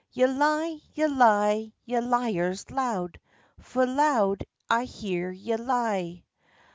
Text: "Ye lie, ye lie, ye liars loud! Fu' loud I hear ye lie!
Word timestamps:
"Ye 0.13 0.25
lie, 0.25 0.79
ye 0.95 1.05
lie, 1.05 1.73
ye 1.85 1.99
liars 1.99 2.71
loud! 2.71 3.19
Fu' 3.59 3.85
loud 3.85 4.45
I 4.67 4.85
hear 4.85 5.29
ye 5.29 5.55
lie! 5.57 6.23